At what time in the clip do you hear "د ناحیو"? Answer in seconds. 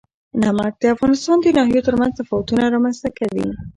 1.41-1.85